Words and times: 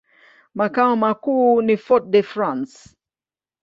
Makao 0.57 0.95
makuu 0.95 1.61
ni 1.65 1.75
Fort-de-France. 1.85 2.75